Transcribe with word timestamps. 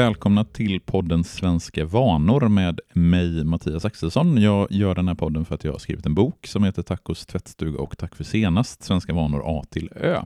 välkomna 0.00 0.44
till 0.44 0.80
podden 0.80 1.24
Svenska 1.24 1.84
vanor 1.84 2.48
med 2.48 2.80
mig 2.92 3.44
Mattias 3.44 3.84
Axelsson. 3.84 4.42
Jag 4.42 4.66
gör 4.70 4.94
den 4.94 5.08
här 5.08 5.14
podden 5.14 5.44
för 5.44 5.54
att 5.54 5.64
jag 5.64 5.72
har 5.72 5.78
skrivit 5.78 6.06
en 6.06 6.14
bok 6.14 6.46
som 6.46 6.64
heter 6.64 6.82
Tacos 6.82 7.26
tvättstuga 7.26 7.78
och 7.80 7.98
Tack 7.98 8.14
för 8.14 8.24
senast, 8.24 8.82
Svenska 8.82 9.12
vanor 9.12 9.42
A 9.44 9.64
till 9.70 9.90
Ö. 9.96 10.22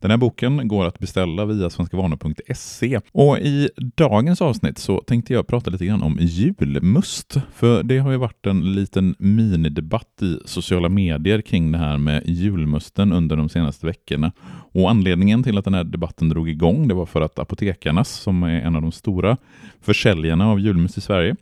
Den 0.00 0.10
här 0.10 0.18
boken 0.18 0.68
går 0.68 0.86
att 0.86 0.98
beställa 0.98 1.44
via 1.44 1.70
svenskavanor.se 1.70 3.00
och 3.12 3.38
i 3.38 3.70
dagens 3.76 4.42
avsnitt 4.42 4.78
så 4.78 5.00
tänkte 5.00 5.32
jag 5.32 5.46
prata 5.46 5.70
lite 5.70 5.86
grann 5.86 6.02
om 6.02 6.16
julmust. 6.20 7.36
För 7.54 7.82
det 7.82 7.98
har 7.98 8.10
ju 8.10 8.16
varit 8.16 8.46
en 8.46 8.72
liten 8.72 9.14
minidebatt 9.18 10.22
i 10.22 10.38
sociala 10.44 10.88
medier 10.88 11.40
kring 11.40 11.72
det 11.72 11.78
här 11.78 11.98
med 11.98 12.22
julmusten 12.26 13.12
under 13.12 13.36
de 13.36 13.48
senaste 13.48 13.86
veckorna. 13.86 14.32
Och 14.72 14.90
anledningen 14.90 15.42
till 15.42 15.58
att 15.58 15.64
den 15.64 15.74
här 15.74 15.84
debatten 15.84 16.28
drog 16.28 16.48
igång 16.48 16.88
det 16.88 16.94
var 16.94 17.06
för 17.06 17.20
att 17.20 17.38
Apotekarnas, 17.38 18.08
som 18.08 18.42
är 18.42 18.60
en 18.60 18.76
av 18.76 18.82
de 18.82 18.92
stora 18.92 19.36
försäljarna 19.80 20.50
av 20.50 20.60
julmust 20.60 20.98
i 20.98 21.00
Sverige, 21.00 21.36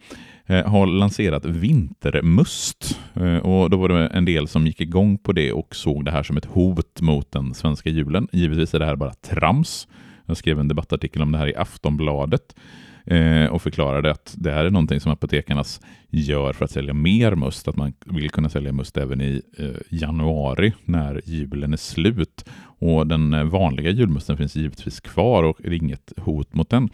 Eh, 0.50 0.66
har 0.66 0.86
lanserat 0.86 1.44
vintermust. 1.44 2.98
Eh, 3.14 3.36
och 3.36 3.70
då 3.70 3.76
var 3.76 3.88
det 3.88 4.06
en 4.06 4.24
del 4.24 4.48
som 4.48 4.66
gick 4.66 4.80
igång 4.80 5.18
på 5.18 5.32
det 5.32 5.52
och 5.52 5.76
såg 5.76 6.04
det 6.04 6.10
här 6.10 6.22
som 6.22 6.36
ett 6.36 6.44
hot 6.44 7.00
mot 7.00 7.32
den 7.32 7.54
svenska 7.54 7.90
julen. 7.90 8.28
Givetvis 8.32 8.74
är 8.74 8.78
det 8.78 8.86
här 8.86 8.96
bara 8.96 9.14
trams. 9.14 9.88
Jag 10.26 10.36
skrev 10.36 10.60
en 10.60 10.68
debattartikel 10.68 11.22
om 11.22 11.32
det 11.32 11.38
här 11.38 11.48
i 11.48 11.56
Aftonbladet 11.56 12.56
eh, 13.04 13.44
och 13.44 13.62
förklarade 13.62 14.10
att 14.10 14.34
det 14.38 14.50
här 14.50 14.64
är 14.64 14.70
någonting 14.70 15.00
som 15.00 15.12
apotekarnas 15.12 15.80
gör 16.10 16.52
för 16.52 16.64
att 16.64 16.70
sälja 16.70 16.94
mer 16.94 17.34
must, 17.34 17.68
att 17.68 17.76
man 17.76 17.92
vill 18.06 18.30
kunna 18.30 18.48
sälja 18.48 18.72
must 18.72 18.96
även 18.96 19.20
i 19.20 19.42
januari 19.90 20.72
när 20.84 21.20
julen 21.24 21.72
är 21.72 21.76
slut. 21.76 22.44
Och 22.78 23.06
den 23.06 23.50
vanliga 23.50 23.90
julmusten 23.90 24.36
finns 24.36 24.56
givetvis 24.56 25.00
kvar 25.00 25.42
och 25.42 25.64
är 25.64 25.72
inget 25.72 26.12
hot 26.16 26.54
mot 26.54 26.70
den. 26.70 26.88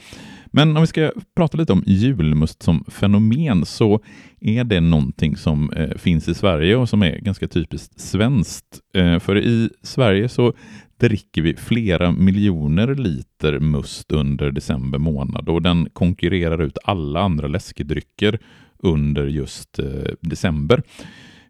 Men 0.46 0.76
om 0.76 0.82
vi 0.82 0.86
ska 0.86 1.12
prata 1.36 1.58
lite 1.58 1.72
om 1.72 1.82
julmust 1.86 2.62
som 2.62 2.84
fenomen 2.88 3.64
så 3.64 4.00
är 4.40 4.64
det 4.64 4.80
någonting 4.80 5.36
som 5.36 5.72
eh, 5.72 5.96
finns 5.96 6.28
i 6.28 6.34
Sverige 6.34 6.76
och 6.76 6.88
som 6.88 7.02
är 7.02 7.18
ganska 7.18 7.48
typiskt 7.48 8.00
svenskt. 8.00 8.80
Eh, 8.94 9.18
för 9.18 9.36
i 9.36 9.70
Sverige 9.82 10.28
så 10.28 10.52
dricker 11.00 11.42
vi 11.42 11.54
flera 11.54 12.12
miljoner 12.12 12.94
liter 12.94 13.58
must 13.58 14.12
under 14.12 14.50
december 14.50 14.98
månad 14.98 15.48
och 15.48 15.62
den 15.62 15.88
konkurrerar 15.92 16.62
ut 16.62 16.78
alla 16.84 17.20
andra 17.20 17.48
läskedrycker 17.48 18.38
under 18.78 19.26
just 19.26 19.78
eh, 19.78 20.12
december. 20.20 20.82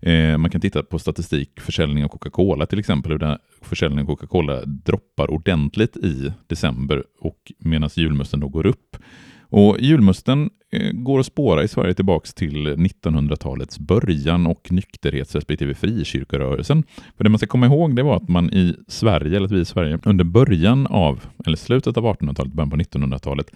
Eh, 0.06 0.38
man 0.38 0.50
kan 0.50 0.60
titta 0.60 0.83
på 0.83 0.98
statistik, 0.98 1.60
försäljning 1.60 2.05
av 2.05 2.08
Coca-Cola 2.08 2.66
till 2.66 2.78
exempel, 2.78 3.12
hur 3.12 3.19
den 3.19 3.38
försäljningen 3.62 4.06
av 4.06 4.16
Coca-Cola 4.16 4.64
droppar 4.64 5.30
ordentligt 5.30 5.97
i 5.97 6.33
december 6.47 7.05
och 7.20 7.52
medan 7.58 7.91
julmusten 7.94 8.41
då 8.41 8.48
går 8.48 8.66
upp. 8.66 8.97
Och 9.42 9.77
julmusten 9.80 10.50
eh, 10.72 10.92
går 10.92 11.20
att 11.20 11.27
spåra 11.27 11.62
i 11.62 11.69
Sverige 11.69 11.94
tillbaks 11.94 12.34
till 12.34 12.69
1900-talets 12.69 13.78
början 13.78 14.47
och 14.47 14.72
nykterhets 14.72 15.34
respektive 15.34 15.75
frikyrkorörelsen. 15.75 16.84
För 17.16 17.25
det 17.25 17.30
man 17.30 17.38
ska 17.38 17.47
komma 17.47 17.66
ihåg 17.66 17.97
det 17.97 18.02
var 18.02 18.16
att 18.16 18.28
man 18.28 18.50
i 18.50 18.77
Sverige, 18.88 19.36
eller 19.36 19.48
vi 19.48 19.60
i 19.60 19.64
Sverige, 19.64 19.98
under 20.05 20.25
början 20.25 20.86
av, 20.86 21.27
eller 21.47 21.56
slutet 21.56 21.97
av 21.97 22.05
1800-talet, 22.05 22.52
början 22.52 22.70
på 22.70 22.77
1900-talet, 22.77 23.50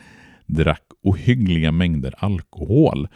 drack 0.46 0.84
ohyggliga 1.02 1.72
mängder 1.72 2.14
alkohol. 2.19 3.08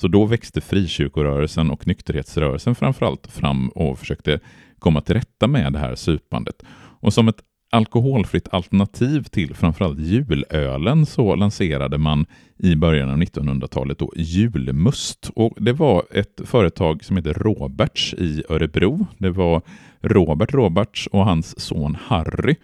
Så 0.00 0.08
då 0.08 0.24
växte 0.24 0.60
frikyrkorörelsen 0.60 1.70
och 1.70 1.86
nykterhetsrörelsen 1.86 2.74
framförallt 2.74 3.26
fram 3.26 3.68
och 3.68 3.98
försökte 3.98 4.40
komma 4.78 5.00
till 5.00 5.14
rätta 5.14 5.46
med 5.46 5.72
det 5.72 5.78
här 5.78 5.94
supandet. 5.94 6.62
Och 7.00 7.12
som 7.12 7.28
ett 7.28 7.40
alkoholfritt 7.70 8.48
alternativ 8.52 9.22
till 9.22 9.54
framförallt 9.54 9.98
julölen 9.98 11.06
så 11.06 11.34
lanserade 11.34 11.98
man 11.98 12.26
i 12.58 12.76
början 12.76 13.10
av 13.10 13.16
1900-talet 13.16 13.98
då 13.98 14.12
julmust. 14.16 15.30
Och 15.34 15.54
det 15.56 15.72
var 15.72 16.04
ett 16.10 16.40
företag 16.44 17.04
som 17.04 17.16
heter 17.16 17.34
Roberts 17.34 18.14
i 18.14 18.42
Örebro. 18.48 19.06
Det 19.18 19.30
var 19.30 19.62
Robert 20.00 20.54
Roberts 20.54 21.06
och 21.06 21.24
hans 21.24 21.60
son 21.60 21.96
Harry 22.06 22.54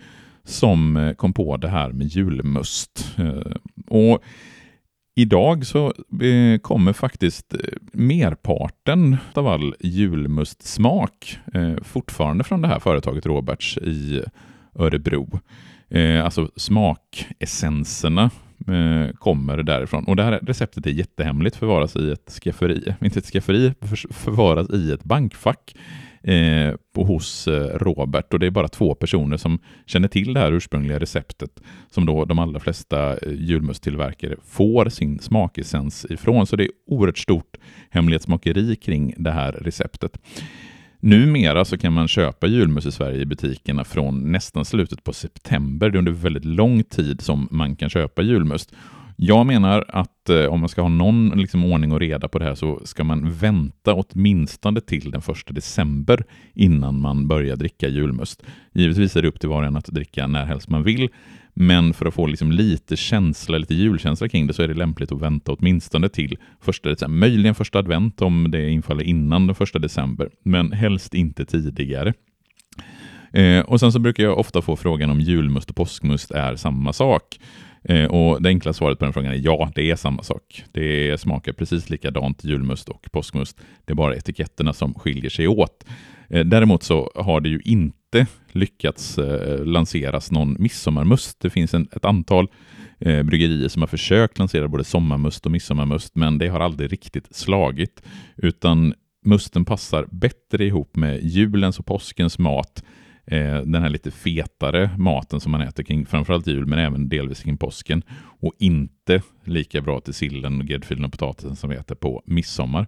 som 0.45 0.97
eh, 0.97 1.13
kom 1.13 1.33
på 1.33 1.57
det 1.57 1.69
här 1.69 1.93
med 1.93 2.07
julmust. 2.07 3.15
Eh, 3.19 3.57
och 3.87 4.23
Idag 5.19 5.67
så 5.67 5.87
eh, 6.23 6.59
kommer 6.59 6.93
faktiskt 6.93 7.55
eh, 7.55 7.61
merparten 7.93 9.17
av 9.35 9.47
all 9.47 9.75
julmustsmak 9.81 11.39
eh, 11.55 11.77
fortfarande 11.83 12.45
från 12.45 12.63
det 12.63 12.69
här 12.69 12.79
företaget 12.79 13.27
Roberts 13.27 13.79
i 13.79 14.23
Örebro. 14.75 15.41
Eh, 15.89 16.25
alltså 16.25 16.51
smakessenserna 16.57 18.31
eh, 18.69 19.15
kommer 19.15 19.63
därifrån. 19.63 20.05
Och 20.05 20.17
det 20.17 20.23
här 20.23 20.41
receptet 20.43 20.87
är 20.87 20.91
jättehemligt, 20.91 21.57
förvaras 21.57 21.97
i 21.97 22.11
ett 22.11 22.31
skafferi. 22.31 22.95
Inte 23.01 23.19
ett 23.19 23.27
skafferi, 23.27 23.75
förvaras 24.11 24.71
i 24.71 24.93
ett 24.93 25.05
bankfack 25.05 25.75
eh, 26.27 26.75
på, 26.95 27.05
hos 27.05 27.49
eh, 27.49 27.79
Robert 27.79 28.33
och 28.33 28.39
det 28.39 28.47
är 28.47 28.51
bara 28.51 28.69
två 28.69 28.95
personer 28.95 29.37
som 29.37 29.59
känner 29.87 30.09
till 30.09 30.35
det 30.35 30.41
här 30.41 30.53
ursprungliga 30.53 30.99
receptet 30.99 31.51
som 31.91 32.07
då 32.07 32.25
de 32.25 32.39
allra 32.39 32.61
flesta 32.61 33.13
eh, 33.13 33.33
julmusttillverkare 33.33 34.37
får 34.45 34.89
sin 34.89 35.19
smakessens 35.19 36.07
ifrån. 36.11 36.47
Så 36.47 36.57
det 36.57 36.65
är 36.65 36.71
oerhört 36.87 37.19
stort 37.19 37.57
hemlighetsmakeri 37.91 38.77
kring 38.77 39.15
det 39.17 39.31
här 39.31 39.53
receptet. 39.53 40.19
Numera 41.01 41.65
så 41.65 41.79
kan 41.79 41.93
man 41.93 42.09
köpa 42.09 42.47
julmust 42.47 42.87
i 42.87 42.93
Sverige 42.93 43.21
i 43.21 43.27
butikerna 43.27 43.85
från 43.85 44.33
nästan 44.33 44.65
slutet 44.65 45.05
på 45.05 45.13
september. 45.13 45.91
Det 45.91 45.97
är 45.97 45.99
under 45.99 46.13
väldigt 46.13 46.45
lång 46.45 46.83
tid 46.83 47.21
som 47.21 47.49
man 47.51 47.77
kan 47.77 47.91
köpa 47.91 48.23
julmust. 48.23 48.75
Jag 49.17 49.47
menar 49.47 49.85
att 49.89 50.31
eh, 50.31 50.45
om 50.45 50.61
man 50.61 50.69
ska 50.69 50.83
ha 50.83 50.89
någon 50.89 51.29
liksom, 51.29 51.65
ordning 51.65 51.93
och 51.93 52.01
reda 52.01 52.29
på 52.29 52.39
det 52.39 52.45
här 52.45 52.55
så 52.55 52.81
ska 52.85 53.05
man 53.05 53.33
vänta 53.33 53.95
åtminstone 53.95 54.81
till 54.81 55.11
den 55.11 55.23
första 55.23 55.53
december 55.53 56.25
innan 56.55 57.01
man 57.01 57.29
börjar 57.29 57.57
dricka 57.57 57.89
julmust. 57.89 58.43
Givetvis 58.73 59.17
är 59.17 59.23
det 59.23 59.29
upp 59.29 59.41
till 59.41 59.49
var 59.49 59.63
och 59.63 59.69
en 59.69 59.77
att 59.77 59.87
dricka 59.87 60.27
när 60.27 60.45
helst 60.45 60.69
man 60.69 60.83
vill, 60.83 61.09
men 61.55 61.95
för 61.95 62.07
att 62.07 62.15
få 62.15 62.27
liksom 62.27 62.53
lite 62.53 62.97
känsla, 62.97 63.59
lite 63.59 63.75
julkänsla 63.75 64.29
kring 64.29 64.47
det 64.47 64.53
så 64.53 64.63
är 64.63 64.69
det 64.69 64.75
lämpligt 64.75 65.13
att 65.13 65.23
vänta 65.23 65.53
åtminstone 65.53 66.09
till 66.09 66.39
första 66.61 66.89
december. 66.89 67.19
Möjligen 67.19 67.55
första 67.55 67.79
advent 67.79 68.23
om 68.23 68.51
det 68.51 68.71
infaller 68.71 69.05
innan 69.05 69.47
den 69.47 69.55
första 69.55 69.79
december, 69.79 70.31
men 70.43 70.73
helst 70.73 71.15
inte 71.15 71.45
tidigare. 71.45 72.15
Eh, 73.33 73.61
och 73.61 73.81
sen 73.81 73.93
så 73.93 73.99
brukar 73.99 74.25
jag 74.25 74.39
ofta 74.39 74.63
få 74.63 74.77
frågan 74.77 75.11
om 75.11 75.21
julmust 75.21 75.71
och 75.71 75.77
påskmust 75.77 76.31
är 76.31 76.57
samma 76.57 76.93
sak. 76.93 77.39
Eh, 77.89 78.05
och 78.05 78.43
det 78.43 78.49
enkla 78.49 78.73
svaret 78.73 78.99
på 78.99 79.05
den 79.05 79.13
frågan 79.13 79.33
är 79.33 79.41
ja, 79.45 79.71
det 79.75 79.91
är 79.91 79.97
samma 79.97 80.23
sak. 80.23 80.65
Det 80.73 81.21
smakar 81.21 81.53
precis 81.53 81.91
likadant 81.91 82.45
julmust 82.45 82.89
och 82.89 83.09
påskmust. 83.13 83.61
Det 83.85 83.93
är 83.93 83.95
bara 83.95 84.17
etiketterna 84.17 84.73
som 84.73 84.95
skiljer 84.95 85.31
sig 85.31 85.49
åt. 85.49 85.85
Eh, 86.29 86.45
däremot 86.45 86.83
så 86.83 87.11
har 87.15 87.41
det 87.41 87.49
ju 87.49 87.61
inte 87.65 88.27
lyckats 88.53 89.19
eh, 89.19 89.65
lanseras 89.65 90.31
någon 90.31 90.57
midsommarmust. 90.59 91.41
Det 91.41 91.51
finns 91.51 91.75
en, 91.75 91.89
ett 91.93 92.05
antal 92.05 92.49
eh, 92.99 93.23
bryggerier 93.23 93.69
som 93.69 93.83
har 93.83 93.87
försökt 93.87 94.39
lansera 94.39 94.69
både 94.69 94.85
sommarmust 94.85 95.47
och 95.47 95.53
midsommarmust, 95.53 96.15
men 96.15 96.39
det 96.39 96.49
har 96.49 96.61
aldrig 96.61 96.93
riktigt 96.93 97.37
slagit, 97.37 98.03
utan 98.37 98.95
musten 99.25 99.65
passar 99.65 100.07
bättre 100.11 100.65
ihop 100.65 100.97
med 100.97 101.23
julens 101.23 101.79
och 101.79 101.87
påskens 101.87 102.39
mat 102.39 102.85
eh, 103.27 103.57
den 103.57 103.83
här 103.83 103.89
lite 103.89 104.11
fetare 104.11 104.91
maten 104.99 105.41
som 105.41 105.53
man 105.53 105.61
äter 105.61 105.83
kring 105.83 106.07
framförallt 106.07 106.47
jul 106.47 106.67
men 106.67 106.79
även 106.79 107.09
delvis 107.09 107.43
kring 107.43 107.57
påsken 107.57 108.03
och 108.41 108.53
inte 108.59 109.23
lika 109.45 109.81
bra 109.81 110.01
till 110.01 110.15
sillen, 110.15 110.67
gräddfilen 110.67 111.05
och 111.05 111.13
potatisen 111.13 111.57
som 111.57 111.71
vi 111.71 111.77
äter 111.77 111.95
på 111.95 112.23
midsommar. 112.27 112.87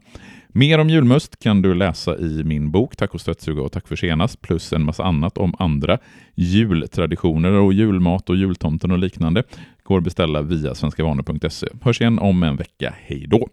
Mer 0.49 0.79
om 0.79 0.91
julmust 0.91 1.39
kan 1.39 1.63
du 1.63 1.75
läsa 1.75 2.19
i 2.19 2.45
min 2.45 2.71
bok 2.71 2.97
Tack 2.97 3.15
och 3.15 3.21
stöttsuga 3.21 3.63
och 3.63 3.73
tack 3.73 3.89
för 3.89 3.97
senast 3.97 4.41
plus 4.41 4.73
en 4.73 4.85
massa 4.85 5.05
annat 5.05 5.39
om 5.39 5.55
andra 5.59 5.99
jultraditioner 6.35 7.53
och 7.53 7.73
julmat 7.73 8.31
och 8.31 8.37
jultomten 8.37 8.91
och 8.91 8.99
liknande 8.99 9.43
går 9.83 9.99
att 9.99 10.05
beställa 10.05 10.43
via 10.43 10.75
svenskavanor.se. 10.75 11.67
Hörs 11.83 12.01
igen 12.01 12.19
om 12.19 12.43
en 12.43 12.57
vecka. 12.57 12.95
Hej 12.99 13.27
då! 13.29 13.49